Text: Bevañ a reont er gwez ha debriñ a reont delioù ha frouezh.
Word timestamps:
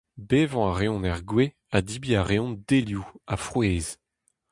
Bevañ 0.27 0.65
a 0.69 0.73
reont 0.77 1.07
er 1.09 1.19
gwez 1.29 1.51
ha 1.71 1.77
debriñ 1.87 2.17
a 2.19 2.23
reont 2.29 2.57
delioù 2.67 3.05
ha 3.29 3.35
frouezh. 3.45 3.91